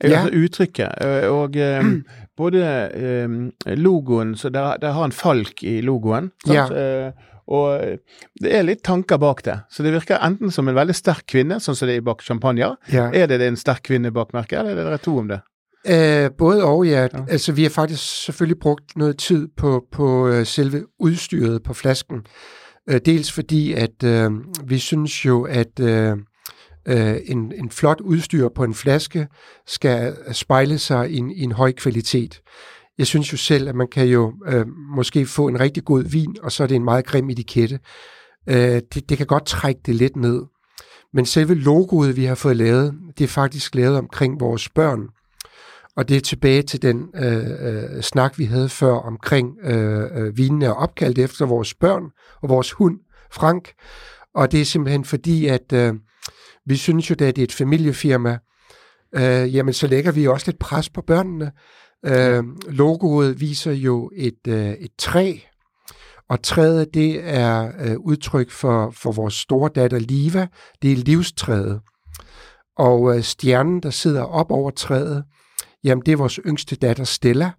[0.02, 0.08] Ja.
[0.08, 0.88] Altså uttrykket.
[1.04, 2.04] Øh, og um,
[2.36, 2.90] både
[3.26, 6.32] um, logoen så der, der, har en falk i logoen.
[6.46, 7.06] Ja.
[7.06, 7.12] Uh,
[7.46, 7.80] og
[8.40, 9.58] det er litt tanker bak det.
[9.70, 12.76] Så det virker enten som en veldig sterk kvinne, sånn som det er bak champagne.
[12.92, 13.08] Ja.
[13.12, 15.42] Er det en sterk kvinne bak merket, eller er det to om det?
[15.88, 17.02] Uh, både og, ja.
[17.02, 17.08] ja.
[17.28, 22.26] Altså, vi har faktisk selvfølgelig brugt noget tid på, på uh, selve udstyret på flasken.
[22.90, 24.32] Uh, dels fordi, at uh,
[24.64, 26.18] vi synes jo, at uh,
[26.90, 29.28] uh, en, en flot udstyr på en flaske
[29.66, 32.40] skal spejle sig i en, i en høj kvalitet.
[32.98, 36.36] Jeg synes jo selv, at man kan jo uh, måske få en rigtig god vin,
[36.42, 37.78] og så er det en meget grim etikette.
[38.46, 40.42] Uh, det, det kan godt trække det lidt ned.
[41.14, 45.08] Men selve logoet, vi har fået lavet, det er faktisk lavet omkring vores børn.
[45.96, 50.36] Og det er tilbage til den øh, øh, snak, vi havde før omkring øh, øh,
[50.36, 52.02] vinene er opkaldt efter vores børn
[52.42, 52.98] og vores hund,
[53.32, 53.72] Frank.
[54.34, 55.94] Og det er simpelthen fordi, at øh,
[56.66, 58.38] vi synes jo, at det er et familiefirma,
[59.14, 61.52] øh, jamen så lægger vi også lidt pres på børnene.
[62.06, 65.34] Øh, logoet viser jo et, øh, et træ,
[66.28, 70.46] og træet det er øh, udtryk for, for vores store datter Liva.
[70.82, 71.80] Det er livstræet.
[72.76, 75.24] Og øh, stjernen, der sidder op over træet,
[75.84, 77.50] Jamen, det er vores yngste datter Stella.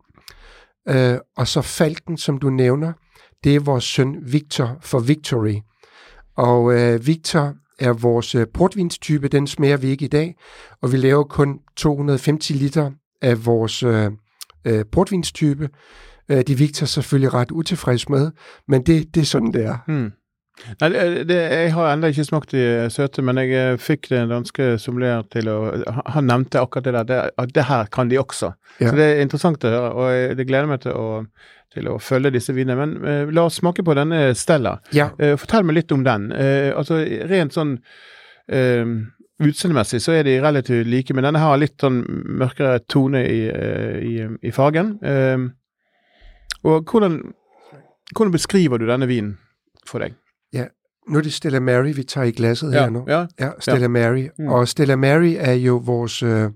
[0.90, 2.94] Øh, og så Falken, som du nævner,
[3.44, 5.56] det er vores søn Victor for Victory.
[6.38, 10.36] Og øh, Victor er vores øh, portvinstype, den smager vi ikke i dag,
[10.82, 14.12] og vi laver kun 250 liter af vores øh,
[14.66, 15.70] øh, portvinstype.
[16.30, 18.32] Øh, det er Victor selvfølgelig ret utilfreds med,
[18.68, 19.78] men det, det er sådan, det er.
[19.88, 20.12] Hmm.
[20.80, 22.62] Nei, det, det, Jeg har ennå ikke smakt de
[22.94, 25.56] søte, men jeg eh, fikk den danske sommelier til å
[26.14, 27.08] han- nevnte akkurat det der.
[27.10, 28.52] Det, at det her kan de også.
[28.80, 28.92] Ja.
[28.92, 31.08] Så det er interessant å høre, og jeg, det gleder meg til å,
[31.74, 32.78] til å følge disse vinene.
[32.78, 34.78] Men eh, la oss smake på denne Stella.
[34.94, 36.30] Ja, Eh, fortell meg litt om den.
[36.38, 37.02] Eh, altså
[37.34, 37.74] Rent sånn
[38.48, 38.86] eh,
[39.44, 42.04] utseendemessig så er de relativt like, men denne har litt sånn
[42.40, 44.16] mørkere tone i, eh, i,
[44.48, 44.94] i fargen.
[46.64, 47.18] Og hvordan,
[48.16, 49.34] hvordan beskriver du denne vinen
[49.90, 50.14] for deg?
[51.10, 53.04] Nu er det Stella Mary, vi tager i glasset her nu.
[53.08, 53.26] ja.
[53.40, 54.28] Ja, Stella Mary.
[54.40, 54.48] Mm.
[54.48, 56.50] Og Stella Mary er jo vores, øh,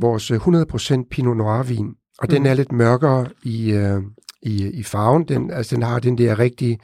[0.00, 2.46] vores 100% Pinot Noir-vin, og den Mm.
[2.48, 4.02] er lidt mørkere i, øh,
[4.42, 5.24] i, i farven.
[5.28, 6.78] Den, altså, den har den der rigtige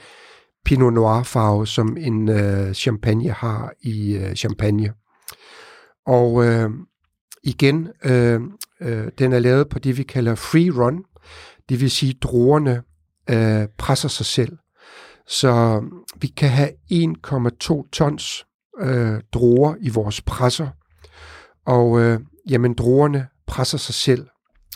[0.64, 4.92] Pinot Noir-farve, som en øh, champagne har i øh, champagne.
[6.06, 6.70] Og øh,
[7.42, 8.40] igen, øh,
[8.80, 11.02] øh, den er lavet på det, vi kalder free run.
[11.68, 12.82] Det vil sige, at druerne
[13.30, 14.56] øh, presser sig selv.
[15.26, 15.82] Så
[16.16, 18.46] vi kan have 1,2 tons
[18.80, 20.68] øh, druer i vores presser.
[21.66, 24.26] Og øh, jamen, druerne presser sig selv.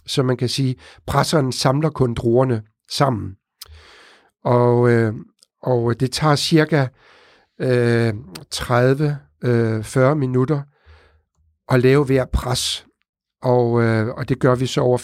[0.07, 3.37] Så man kan sige, presseren samler kun druerne sammen.
[4.45, 5.15] Og, øh,
[5.63, 6.87] og det tager cirka
[7.61, 8.15] øh,
[8.55, 10.63] 30-40 øh, minutter
[11.69, 12.87] at lave hver pres.
[13.43, 14.99] Og, øh, og det gør vi så over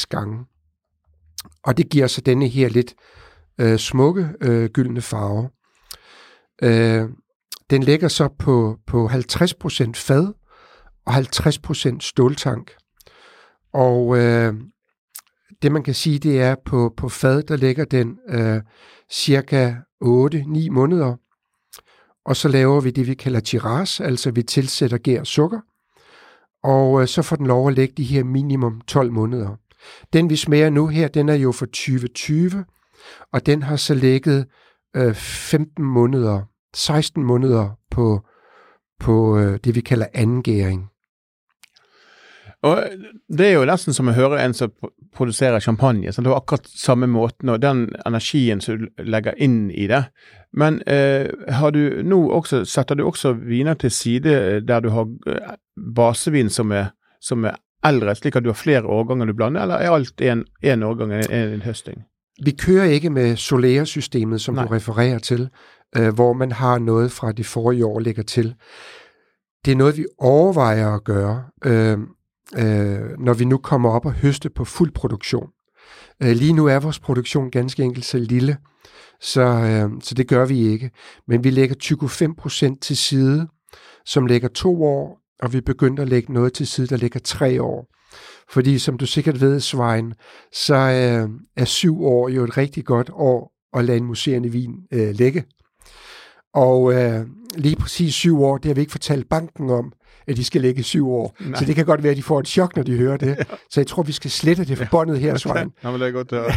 [0.00, 0.44] 5-6 gange.
[1.64, 3.19] Og det giver så denne her lidt øh,
[3.60, 5.50] Øh, smukke øh, gyldne farve.
[6.62, 7.08] Øh,
[7.70, 10.32] den ligger så på, på 50% fad
[11.06, 12.72] og 50% ståltank.
[13.72, 14.54] Og øh,
[15.62, 18.62] det man kan sige, det er på, på fad, der ligger den øh,
[19.10, 21.16] cirka 8-9 måneder.
[22.24, 25.60] Og så laver vi det, vi kalder tiras, altså vi tilsætter gær og sukker.
[26.62, 29.56] Og øh, så får den lov at ligge de her minimum 12 måneder.
[30.12, 32.64] Den vi smager nu her, den er jo for 2020,
[33.32, 34.46] og den har så ligget
[34.96, 36.42] øh, 15 måneder,
[36.74, 38.20] 16 måneder på,
[39.00, 40.86] på øh, det, vi kalder angæring.
[42.62, 42.98] Og øh,
[43.38, 46.12] Det er jo nesten som å høre en som pro- produserer champagne.
[46.12, 46.26] Sant?
[46.26, 50.04] Det er akkurat samme måten, og den energien som du legger inn i det.
[50.52, 54.90] Men eh, har du nå også, setter du også viner til side øh, der du
[54.90, 55.08] har
[55.96, 59.74] basevin som er, som er eldre, slik at du har flere årganger du blander, eller
[59.80, 62.02] er alt én årgang en, en høsting?
[62.44, 64.64] Vi kører ikke med Solera-systemet, som Nej.
[64.64, 65.48] Du refererer til,
[65.96, 68.54] øh, hvor man har noget fra det forrige år ligger til.
[69.64, 71.98] Det er noget, vi overvejer at gøre, øh,
[72.58, 75.48] øh, når vi nu kommer op og høste på fuld produktion.
[76.22, 78.56] Øh, lige nu er vores produktion ganske enkelt så lille,
[79.20, 80.90] så, øh, så det gør vi ikke.
[81.28, 83.48] Men vi lægger 25% til side,
[84.04, 87.62] som ligger to år, og vi begyndte at lægge noget til side, der ligger tre
[87.62, 87.86] år.
[88.50, 90.14] Fordi som du sikkert ved, Svein,
[90.52, 94.74] så øh, er syv år jo et rigtig godt år at lade en museerende vin
[94.92, 95.44] øh, ligge.
[96.54, 97.26] Og øh,
[97.56, 99.92] lige præcis syv år, det har vi ikke fortalt banken om,
[100.28, 101.36] at de skal ligge syv år.
[101.40, 101.48] Nej.
[101.50, 101.58] Nej.
[101.58, 103.36] Så det kan godt være, at de får et chok, når de hører det.
[103.38, 103.44] Ja.
[103.70, 105.70] Så jeg tror, vi skal slette det forbundet her, Svein.
[105.84, 106.52] Ja, men det er godt høre.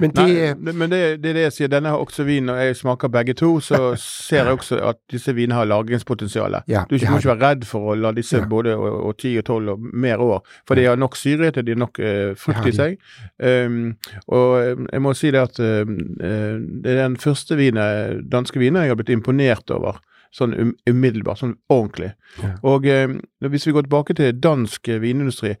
[0.00, 1.68] Men det, øh, det, men det, det er det jeg sier.
[1.68, 3.94] Denne har også vin, og jeg smaker begge to, så
[4.28, 6.56] ser jeg også at disse vinene har lagringspotensial.
[6.68, 8.46] ja, Du det må ikke være redd for å la disse Ja.
[8.46, 11.66] både og, og 10 og 12 og mer år, for de har nok syre til,
[11.66, 12.00] de har nok
[12.36, 12.96] frukt har i seg.
[13.42, 13.94] Um,
[14.28, 15.84] og eh, jeg må si det at eh,
[16.84, 20.00] det er den første vinen, danske vinen jeg har blitt imponert over.
[20.32, 22.14] Sånn um, umiddelbart, sånn ordentlig.
[22.40, 22.54] Ja.
[22.64, 23.08] Og eh,
[23.52, 25.56] hvis vi går tilbake til dansk eh, vinindustri,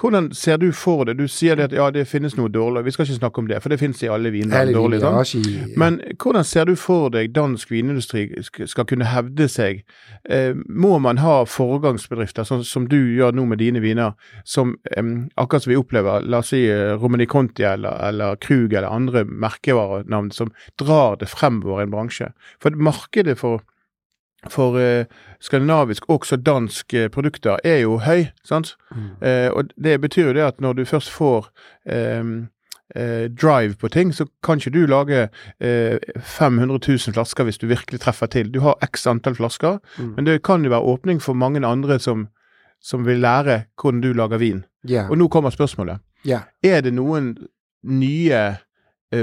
[0.00, 1.18] hvordan ser du for det?
[1.18, 3.58] Du sier det at ja, det finnes noe dårlig, vi skal ikke snakke om det,
[3.60, 4.54] for det finnes i alle viner.
[4.62, 5.00] alle dårlig,
[5.36, 5.74] i...
[5.76, 9.82] Men hvordan ser du for deg dansk vinindustri sk- skal kunne hevde seg?
[10.24, 14.14] Eh, må man ha foregangsbedrifter, sånn som du gjør nå med dine viner,
[14.48, 18.72] som em, akkurat som vi opplever, la oss si eh, Romani Conti eller, eller Krug
[18.72, 22.30] eller andre merkevarenavn som drar det fremover i en bransje?
[22.64, 23.60] For markedet for
[24.50, 25.04] for eh,
[25.40, 28.76] skandinavisk, også dansk eh, produkter, er jo høy, sant?
[28.90, 29.10] Mm.
[29.22, 31.46] Eh, og det betyr jo det at når du først får
[31.86, 32.24] eh,
[32.96, 35.28] eh, drive på ting, så kan ikke du lage
[35.60, 38.50] eh, 500 000 flasker hvis du virkelig treffer til.
[38.54, 40.12] Du har x antall flasker, Mm.
[40.16, 42.28] men det kan jo være åpning for mange andre som,
[42.82, 44.64] som vil lære hvordan du lager vin.
[44.88, 45.98] Ja, Og nå kommer spørsmålet.
[46.24, 46.40] ja.
[46.64, 47.36] Er det noen
[47.82, 48.54] nye eh,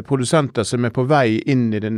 [0.06, 1.91] produsenter som er på vei inn i det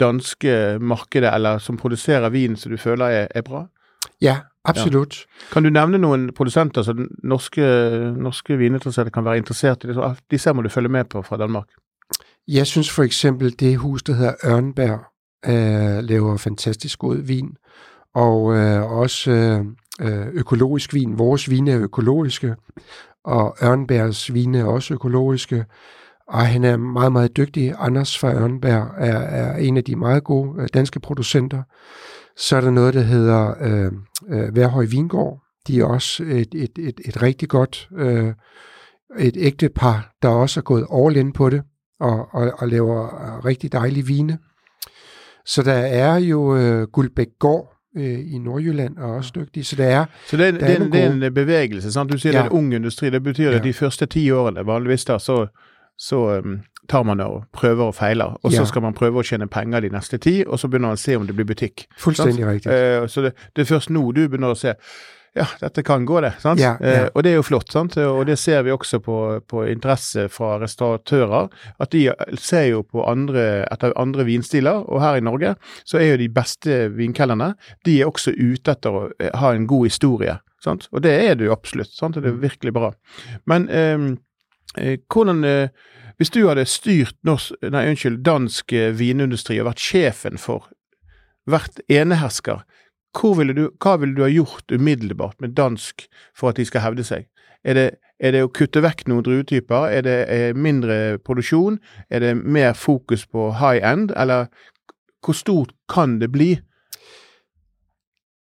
[0.00, 3.66] danske markedet, eller som produserer vin som du føler er, er bra?
[4.20, 5.26] ja, absolut.
[5.52, 7.62] Kan du nevne noen produsenter som den norske,
[8.16, 9.88] norske vininteresserte kan være interessert i?
[9.88, 9.94] Det?
[9.94, 11.68] Så, Disse må du følge med på fra Danmark.
[12.48, 15.00] Jeg synes for eksempel, det hus, der hedder Ørnberg,
[15.46, 17.56] øh, laver fantastisk god vin.
[18.14, 19.30] Og øh, også
[20.00, 21.18] øh, økologisk vin.
[21.18, 22.56] Vores vine er økologiske,
[23.24, 25.64] og Ørnbergs vine er også økologiske.
[26.28, 27.74] Og han er meget, meget dygtig.
[27.78, 31.62] Anders fra Ørnberg er, er en af de meget gode øh, danske producenter.
[32.36, 33.92] Så er der noget, der hedder øh,
[34.28, 35.42] øh, Værhøj Vingård.
[35.66, 38.32] De er også et, et, et, et rigtig godt øh,
[39.18, 41.62] et ægte par, der også er gået all in på det
[42.00, 44.38] og, og, og laver øh, rigtig dejlige vine.
[45.46, 49.66] Så der er jo øh, Guldbæk Gård øh, i Nordjylland er også dygtig.
[49.66, 51.92] Så det er, så det er, det er, en, det er en bevægelse.
[51.92, 52.12] Sant?
[52.12, 52.38] Du sier ja.
[52.38, 53.10] det er en ung industri.
[53.10, 55.46] Det betyr at de første ti årene vanligvis da, så,
[55.98, 58.38] så um, tar man og prøver og feiler.
[58.42, 58.62] Og ja.
[58.62, 61.04] så skal man prøve å tjene penger de neste ti, og så begynner man å
[61.04, 61.88] se om det blir butikk.
[61.98, 62.72] Fullstendig riktig.
[62.72, 64.76] Uh, så det, det er først nå du begynner å se
[65.38, 66.32] ja, dette kan gå, det.
[66.42, 66.60] sant?
[66.60, 67.04] Ja, ja.
[67.04, 67.70] Eh, og det er jo flott.
[67.72, 67.96] sant?
[68.00, 71.48] Og det ser vi også på, på interesse fra restauratører.
[71.78, 72.08] At de
[72.40, 74.82] ser jo på andre, etter andre vinstiler.
[74.88, 77.52] Og her i Norge så er jo de beste vinkellerne
[77.86, 80.38] de er også ute etter å eh, ha en god historie.
[80.64, 80.88] sant?
[80.92, 81.92] Og det er det jo absolutt.
[81.94, 82.18] sant?
[82.18, 82.92] Det er virkelig bra.
[83.46, 84.08] Men eh,
[84.76, 85.68] Eh, hvordan eh,
[86.18, 90.66] Hvis du hadde styrt norsk, nei, unnskyld, dansk eh, vinindustri og vært sjefen for,
[91.46, 92.64] vært enehersker
[93.36, 97.04] ville du, hva ville du ha gjort umiddelbart med dansk for at de skal hevde
[97.04, 97.26] seg?
[97.64, 97.86] Er det,
[98.20, 99.88] er det å kutte vekk noen druetyper?
[99.90, 101.78] Er det er mindre produksjon?
[102.10, 104.12] Er det mer fokus på high end?
[104.16, 104.46] Eller
[105.24, 106.58] hvor stort kan det bli?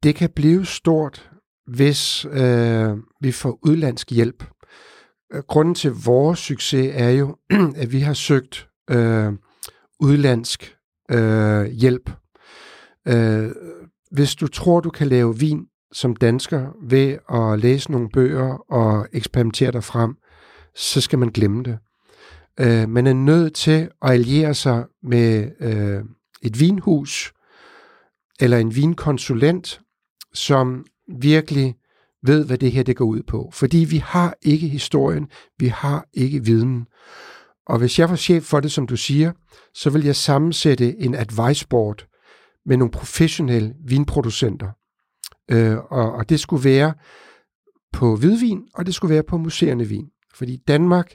[0.03, 1.31] Det kan blive stort,
[1.67, 4.45] hvis øh, vi får udlandsk hjælp.
[5.33, 7.37] Øh, grunden til vores succes er jo,
[7.83, 9.33] at vi har søgt øh,
[10.01, 10.77] udlandsk
[11.11, 12.11] øh, hjælp.
[13.09, 13.51] Øh,
[14.11, 19.09] hvis du tror, du kan lave vin som dansker ved at læse nogle bøger og
[19.13, 20.17] eksperimentere dig frem,
[20.75, 21.79] så skal man glemme det.
[22.61, 26.05] Øh, man er nødt til at alliere sig med øh,
[26.43, 27.33] et vinhus
[28.41, 29.81] eller en vinkonsulent,
[30.33, 30.85] som
[31.21, 31.75] virkelig
[32.27, 33.51] ved, hvad det her det går ud på.
[33.53, 35.27] Fordi vi har ikke historien,
[35.59, 36.87] vi har ikke viden.
[37.67, 39.33] Og hvis jeg var chef for det, som du siger,
[39.75, 42.07] så vil jeg sammensætte en advice board,
[42.67, 44.69] med nogle professionelle vinproducenter.
[45.51, 46.95] Øh, og, og det skulle være
[47.93, 50.07] på hvidvin, og det skulle være på museerne vin.
[50.35, 51.15] Fordi Danmark,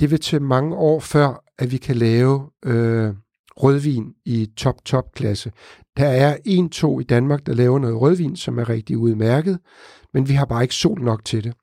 [0.00, 3.14] det vil til mange år før, at vi kan lave øh,
[3.56, 5.52] rødvin i top-top-klasse.
[5.96, 9.58] Der er en, to i Danmark, der laver noget rødvin, som er rigtig udmærket,
[10.14, 11.54] men vi har bare ikke sol nok til det.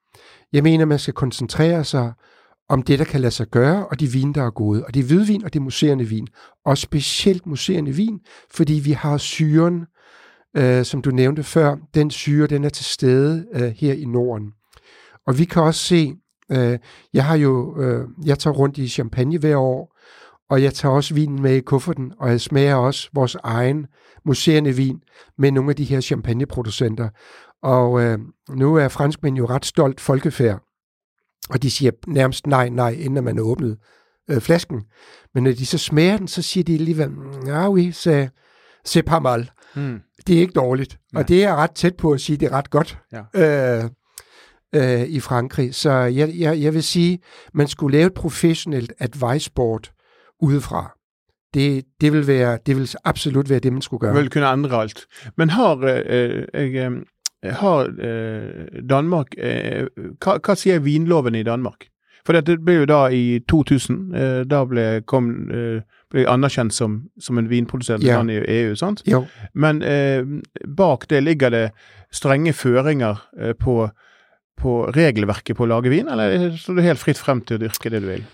[0.53, 2.13] Jeg mener, man skal koncentrere sig
[2.69, 4.85] om det, der kan lade sig gøre, og de vin, der er gode.
[4.85, 6.27] Og det er hvidvin, og det er muserende vin.
[6.65, 8.19] Og specielt muserende vin,
[8.51, 9.85] fordi vi har syren,
[10.57, 14.51] øh, som du nævnte før, den syre, den er til stede øh, her i Norden.
[15.27, 16.13] Og vi kan også se,
[16.51, 16.79] øh,
[17.13, 19.97] jeg har jo, øh, jeg tager rundt i champagne hver år,
[20.49, 23.85] og jeg tager også vinen med i kufferten, og jeg smager også vores egen
[24.25, 25.01] muserende vin
[25.37, 27.09] med nogle af de her champagneproducenter.
[27.63, 30.61] Og øh, nu er franskmænd jo ret stolt folkefærd,
[31.49, 33.77] og de siger nærmest nej, nej, inden man åbnede
[34.29, 34.83] øh, flasken.
[35.33, 37.11] Men når de så smager den, så siger de alligevel,
[37.45, 38.29] ja, oui, c'est,
[38.87, 39.51] c'est pas mal.
[39.75, 39.99] Mm.
[40.27, 40.99] Det er ikke dårligt.
[41.13, 41.17] Ja.
[41.17, 43.79] Og det er ret tæt på at sige, det er ret godt ja.
[43.79, 43.89] øh,
[44.75, 45.75] øh, i Frankrig.
[45.75, 47.19] Så jeg, jeg, jeg vil sige,
[47.53, 49.91] man skulle lave et professionelt advice board
[50.41, 50.97] udefra.
[51.53, 54.15] Det, det, vil være, det vil absolut være det, man skulle gøre.
[54.15, 55.05] Vel kunne andre alt.
[55.37, 57.01] Men har øh, øh,
[57.43, 59.87] har eh, Danmark eh,
[60.21, 61.87] hva, hva, sier vinloven i Danmark?
[62.25, 65.81] For det ble jo da i 2000, eh, da ble, kom, eh,
[66.13, 68.19] ble anerkjent som, som en vinprodusent ja.
[68.21, 69.01] i EU, sant?
[69.09, 69.23] Jo.
[69.53, 70.21] Men eh,
[70.77, 71.63] bak det ligger det
[72.13, 73.87] strenge føringer eh, på,
[74.61, 77.89] på regelverket på å lage vin, eller står det helt fritt frem til å dyrke
[77.89, 78.29] det du vil?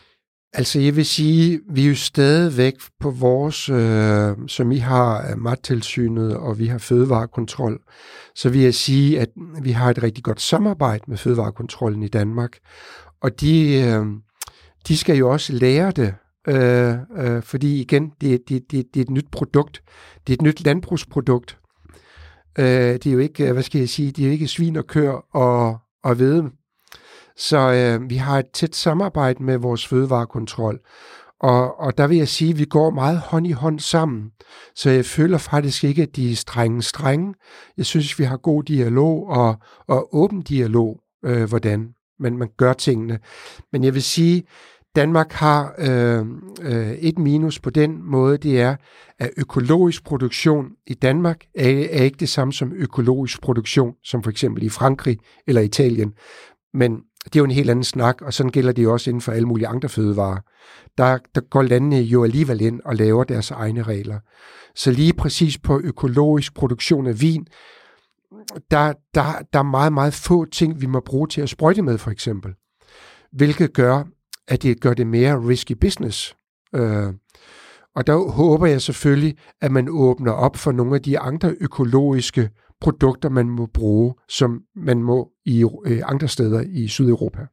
[0.57, 5.39] Altså jeg vil sige, vi er jo stadigvæk på vores, øh, som I har øh,
[5.39, 7.79] mattilsynet, og vi har fødevarekontrol,
[8.35, 9.29] så vil jeg sige, at
[9.61, 12.57] vi har et rigtig godt samarbejde med fødevarekontrollen i Danmark,
[13.21, 14.05] og de, øh,
[14.87, 16.15] de skal jo også lære det,
[16.47, 19.81] øh, øh, fordi igen, det, det, det, det er et nyt produkt,
[20.27, 21.57] det er et nyt landbrugsprodukt,
[22.59, 24.87] øh, det er jo ikke, hvad skal jeg sige, det er jo ikke svin og
[24.87, 26.51] kør og, og hvede,
[27.37, 30.79] så øh, vi har et tæt samarbejde med vores fødevarekontrol.
[31.39, 34.31] Og, og der vil jeg sige, at vi går meget hånd i hånd sammen.
[34.75, 37.33] Så jeg føler faktisk ikke, at de er strenge strenge.
[37.77, 39.55] Jeg synes, vi har god dialog og,
[39.87, 43.19] og åben dialog, øh, hvordan man, man gør tingene.
[43.71, 44.43] Men jeg vil sige,
[44.95, 46.25] Danmark har øh,
[46.61, 48.75] øh, et minus på den måde, det er,
[49.19, 54.31] at økologisk produktion i Danmark er, er ikke det samme som økologisk produktion, som for
[54.31, 56.13] eksempel i Frankrig eller Italien.
[56.73, 57.01] Men
[57.33, 59.31] det er jo en helt anden snak, og sådan gælder det jo også inden for
[59.31, 60.39] alle mulige andre fødevarer.
[60.97, 64.19] Der, der går landene jo alligevel ind og laver deres egne regler.
[64.75, 67.47] Så lige præcis på økologisk produktion af vin,
[68.71, 71.97] der, der, der er meget, meget få ting, vi må bruge til at sprøjte med,
[71.97, 72.53] for eksempel.
[73.31, 74.03] Hvilket gør,
[74.47, 76.35] at det gør det mere risky business.
[76.75, 77.13] Øh,
[77.95, 82.49] og der håber jeg selvfølgelig, at man åbner op for nogle af de andre økologiske
[82.81, 87.47] produkter, man må bruge, som man må i øh, andre steder i Sydeuropa.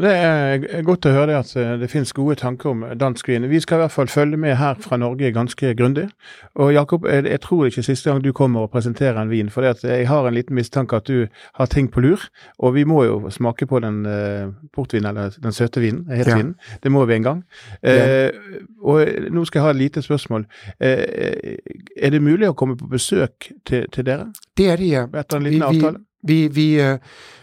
[0.00, 3.46] Det er godt å høre det at eh, det finnes gode tanker om dansk vin.
[3.50, 6.06] Vi skal i hvert fall følge med her fra Norge ganske grundig.
[6.54, 10.08] Og Jakob, jeg tror ikke siste gang du kommer og presenterer en vin, for jeg
[10.08, 11.26] har en liten mistanke at du
[11.58, 12.26] har ting på lur.
[12.58, 16.54] Og vi må jo smake på den uh, portvinen, eller den søte vinen, hetvinen.
[16.58, 16.78] Ja.
[16.82, 17.42] Det må vi en gang.
[17.82, 18.28] Ja.
[18.28, 20.46] Uh, og nå skal jeg ha et lite spørsmål.
[20.82, 21.56] Uh,
[21.96, 24.30] er det mulig å komme på besøk til, til dere?
[24.56, 25.08] Det er det, ja.
[25.14, 25.82] Etter en liten vi?
[25.82, 26.98] Vi vi, vi, øh,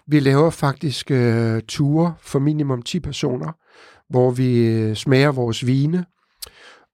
[0.07, 3.51] vi laver faktisk øh, ture for minimum 10 personer,
[4.09, 6.05] hvor vi øh, smager vores vine,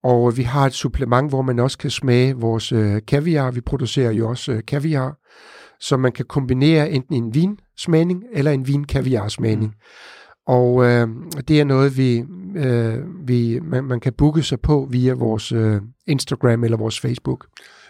[0.03, 3.51] og vi har et supplement, hvor man også kan smage vores øh, kaviar.
[3.51, 5.17] Vi producerer jo også øh, kaviar,
[5.79, 9.71] så man kan kombinere enten en vinsmagning eller en vin-kaviar-smagning.
[9.71, 10.43] Mm.
[10.47, 11.07] Og øh,
[11.47, 12.23] det er noget, vi,
[12.55, 17.45] øh, vi man, man kan booke sig på via vores øh, Instagram eller vores Facebook.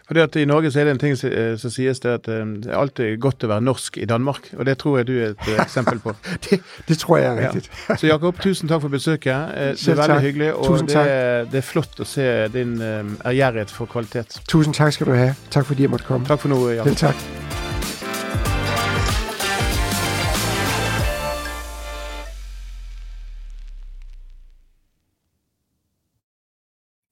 [0.08, 2.43] Fordi at I Norge så er det en ting som eh, sies det at eh,
[2.64, 4.49] det er alltid godt å være norsk i Danmark.
[4.58, 6.16] Og det tror jeg du er et eh, eksempel på.
[6.49, 7.72] det, det, tror jeg er riktig.
[7.88, 7.97] Ja.
[8.01, 9.56] Så Jakob, tusen takk for besøket.
[9.80, 10.54] Det er veldig hyggelig.
[10.54, 14.41] Og det er, det, er flott å se din ærgjerrighet for kvalitet.
[14.49, 15.32] Tusen takk skal du ha.
[15.54, 16.28] Takk fordi jeg måtte komme.
[16.28, 16.91] Takk for nå, Jakob.
[16.91, 17.62] Vel, takk.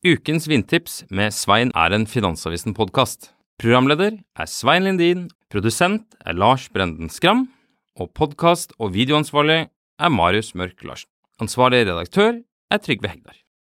[0.01, 3.27] Ukens vindtips med Svein er en Finansavisen-podkast.
[3.61, 7.43] Programleder er Svein Lindin, produsent er Lars Brenden Skram,
[8.01, 11.11] og podkast- og videoansvarlig er Marius Mørk Larsen.
[11.37, 13.40] Ansvarlig redaktør er Trygve Hegdar.